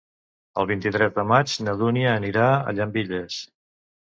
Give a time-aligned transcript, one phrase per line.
[0.61, 3.37] El vint-i-tres de maig na Dúnia anirà a Llambilles.